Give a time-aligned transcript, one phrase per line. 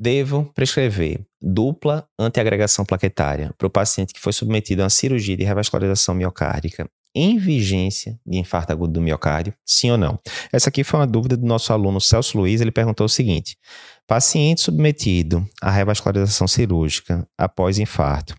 [0.00, 5.44] Devo prescrever dupla antiagregação plaquetária para o paciente que foi submetido a uma cirurgia de
[5.44, 9.52] revascularização miocárdica em vigência de infarto agudo do miocárdio?
[9.66, 10.18] Sim ou não?
[10.52, 12.60] Essa aqui foi uma dúvida do nosso aluno Celso Luiz.
[12.60, 13.56] Ele perguntou o seguinte:
[14.06, 18.34] paciente submetido à revascularização cirúrgica após infarto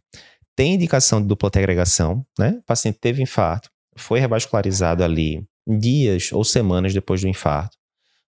[0.55, 2.57] tem indicação de dupla agregação, né?
[2.59, 7.77] O paciente teve infarto, foi revascularizado ali dias ou semanas depois do infarto.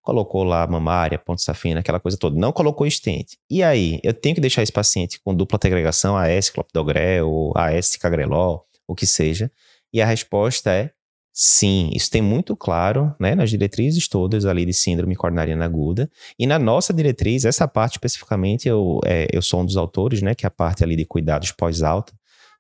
[0.04, 2.38] Colocou lá mamária, ponto safina, aquela coisa toda.
[2.38, 3.38] Não colocou estente.
[3.50, 8.66] E aí, eu tenho que deixar esse paciente com dupla agregação, AS clopidogrel, AS cagrelol,
[8.86, 9.50] o que seja.
[9.94, 10.92] E a resposta é
[11.32, 11.90] sim.
[11.94, 16.12] Isso tem muito claro né, nas diretrizes todas ali de síndrome coronariana aguda.
[16.38, 20.36] E na nossa diretriz, essa parte especificamente, eu, é, eu sou um dos autores, né,
[20.36, 22.14] que é a parte ali de cuidados pós-alta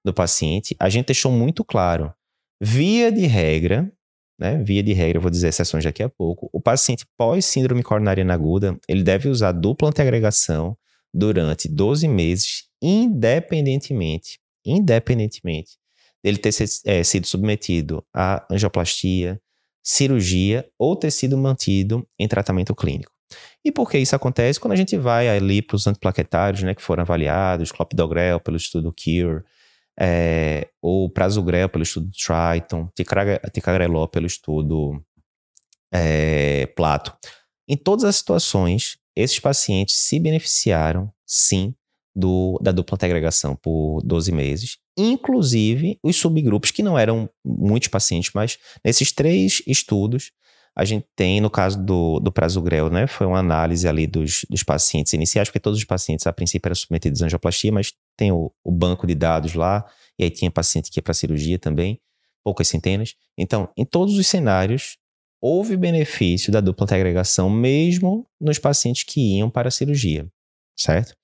[0.04, 0.76] do paciente.
[0.80, 2.14] A gente deixou muito claro,
[2.62, 3.92] via de regra,
[4.44, 8.78] né, via de regra, vou dizer exceções daqui a pouco, o paciente pós-síndrome coronariana aguda,
[8.90, 10.78] ele deve usar dupla antiagregação
[11.14, 15.78] durante 12 meses, independentemente, independentemente
[16.22, 16.54] dele ter
[16.86, 19.40] é, sido submetido a angioplastia,
[19.82, 23.12] cirurgia ou ter sido mantido em tratamento clínico.
[23.64, 24.60] E por que isso acontece?
[24.60, 28.94] Quando a gente vai ali para os antiplaquetários, né, que foram avaliados, clopidogrel pelo estudo
[28.94, 29.44] CURE,
[30.00, 32.90] é, ou prasugrel pelo estudo Triton,
[33.54, 35.04] ticagrelol pelo estudo
[35.92, 37.16] é, Plato.
[37.68, 41.74] Em todas as situações, esses pacientes se beneficiaram, sim,
[42.16, 48.32] do, da dupla agregação por 12 meses, inclusive os subgrupos, que não eram muitos pacientes,
[48.34, 50.32] mas nesses três estudos,
[50.76, 54.64] a gente tem, no caso do, do prasugrel, né, foi uma análise ali dos, dos
[54.64, 58.52] pacientes iniciais, porque todos os pacientes, a princípio, eram submetidos à angioplastia, mas tem o,
[58.64, 59.86] o banco de dados lá,
[60.18, 62.00] e aí tinha paciente que ia para cirurgia também,
[62.44, 63.16] poucas centenas.
[63.38, 64.98] Então, em todos os cenários,
[65.40, 70.28] houve benefício da dupla agregação, mesmo nos pacientes que iam para a cirurgia,
[70.76, 71.16] certo?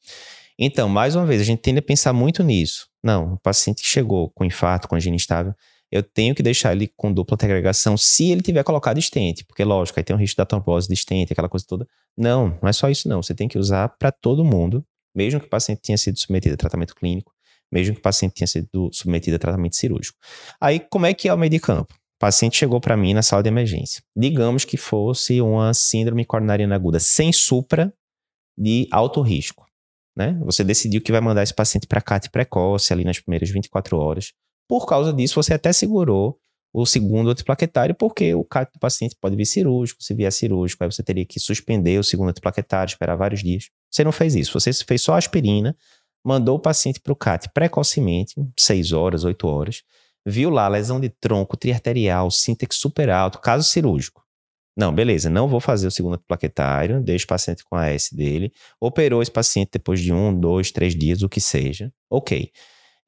[0.59, 2.87] Então, mais uma vez, a gente tende a pensar muito nisso.
[3.03, 5.55] Não, o paciente que chegou com infarto, com angina instável,
[5.91, 9.99] eu tenho que deixar ele com dupla agregação se ele tiver colocado estente, porque lógico,
[9.99, 11.87] aí tem um risco da trombose de estente, aquela coisa toda.
[12.17, 14.85] Não, não é só isso não, você tem que usar para todo mundo,
[15.15, 17.33] mesmo que o paciente tenha sido submetido a tratamento clínico,
[17.71, 20.17] mesmo que o paciente tenha sido submetido a tratamento cirúrgico.
[20.59, 21.93] Aí, como é que é o meio de campo?
[21.93, 24.03] O paciente chegou para mim na sala de emergência.
[24.15, 27.93] Digamos que fosse uma síndrome coronariana aguda sem supra
[28.57, 29.69] de alto risco
[30.19, 30.37] né?
[30.43, 34.33] Você decidiu que vai mandar esse paciente para CAT precoce ali nas primeiras 24 horas.
[34.69, 36.39] Por causa disso, você até segurou
[36.71, 40.91] o segundo antiplaquetário, porque o CAT do paciente pode vir cirúrgico, se vier cirúrgico, aí
[40.91, 43.71] você teria que suspender o segundo antiplaquetário, esperar vários dias.
[43.89, 45.75] Você não fez isso, você fez só aspirina,
[46.23, 49.81] mandou o paciente para o CAT precocemente, 6 horas, 8 horas,
[50.23, 54.23] viu lá lesão de tronco triarterial, síntex super alto, caso cirúrgico.
[54.77, 58.53] Não, beleza, não vou fazer o segundo plaquetário, deixo o paciente com a S dele,
[58.79, 61.91] operou esse paciente depois de um, dois, três dias, o que seja.
[62.07, 62.51] Ok.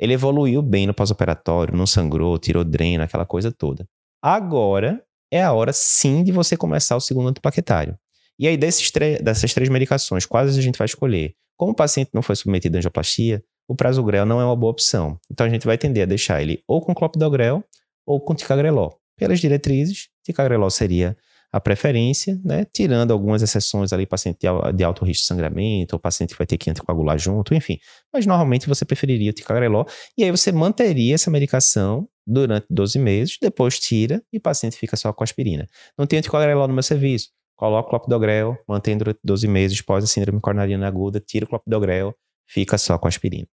[0.01, 3.87] Ele evoluiu bem no pós-operatório, não sangrou, tirou dreno, aquela coisa toda.
[4.19, 5.01] Agora
[5.31, 7.95] é a hora sim de você começar o segundo antiplaquetário.
[8.39, 11.35] E aí, dessas três medicações, quais a gente vai escolher?
[11.55, 15.19] Como o paciente não foi submetido a angioplastia, o prasugrel não é uma boa opção.
[15.29, 17.63] Então a gente vai tender a deixar ele ou com clopidogrel
[18.03, 18.99] ou com ticagrelol.
[19.15, 21.15] Pelas diretrizes, ticagrelol seria
[21.51, 22.65] a preferência, né?
[22.71, 24.39] Tirando algumas exceções ali, paciente
[24.73, 27.77] de alto risco de sangramento, ou paciente que vai ter que anticoagular junto, enfim.
[28.13, 29.85] Mas normalmente você preferiria o ticagrelol,
[30.17, 34.95] e aí você manteria essa medicação durante 12 meses, depois tira e o paciente fica
[34.95, 35.67] só com aspirina.
[35.97, 40.07] Não tem anticoagrelol no meu serviço, coloca o clopidogrel, mantém durante 12 meses pós a
[40.07, 42.15] síndrome coronariana aguda, tira o clopidogrel,
[42.47, 43.47] fica só com aspirina.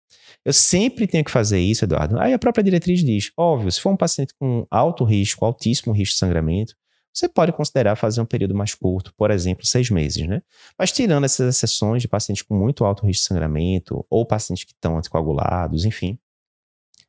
[0.45, 2.19] Eu sempre tenho que fazer isso, Eduardo.
[2.21, 6.15] Aí a própria diretriz diz, óbvio, se for um paciente com alto risco, altíssimo risco
[6.15, 6.75] de sangramento,
[7.13, 10.43] você pode considerar fazer um período mais curto, por exemplo, seis meses, né?
[10.79, 14.73] Mas tirando essas exceções de pacientes com muito alto risco de sangramento ou pacientes que
[14.73, 16.19] estão anticoagulados, enfim,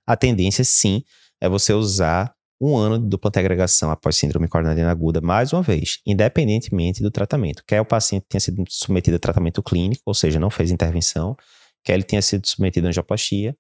[0.06, 1.04] a tendência sim
[1.40, 6.00] é você usar um ano de dupla agregação após síndrome coronariana aguda, mais uma vez,
[6.06, 7.64] independentemente do tratamento.
[7.66, 11.38] Quer o paciente tenha sido submetido a tratamento clínico, ou seja, não fez intervenção,
[11.84, 13.56] quer ele tenha sido submetido a angioplastia,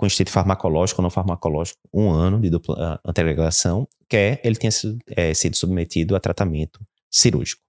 [0.00, 4.70] com instinto farmacológico ou não farmacológico, um ano de dupla uh, antiagregação, quer ele tenha
[4.70, 6.80] sido, é, sido submetido a tratamento
[7.10, 7.60] cirúrgico.